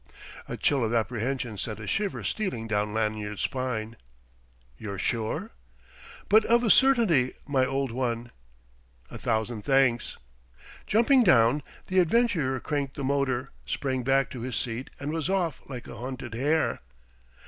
A 0.47 0.57
chill 0.57 0.83
of 0.83 0.95
apprehension 0.95 1.59
sent 1.59 1.79
a 1.79 1.85
shiver 1.85 2.23
stealing 2.23 2.65
down 2.67 2.91
Lanyard's 2.91 3.41
spine. 3.43 3.95
"You're 4.75 4.97
sure?" 4.97 5.51
"But 6.27 6.43
of 6.45 6.63
a 6.63 6.71
certainty, 6.71 7.35
my 7.45 7.67
old 7.67 7.91
one!" 7.91 8.31
"A 9.11 9.19
thousand 9.19 9.61
thanks!" 9.61 10.17
Jumping 10.87 11.21
down, 11.23 11.61
the 11.85 11.99
adventurer 11.99 12.59
cranked 12.59 12.95
the 12.95 13.03
motor, 13.03 13.51
sprang 13.67 14.01
back 14.01 14.31
to 14.31 14.41
his 14.41 14.55
seat, 14.55 14.89
and 14.99 15.13
was 15.13 15.29
off 15.29 15.61
like 15.67 15.87
a 15.87 15.97
hunted 15.97 16.33
hare.... 16.33 16.79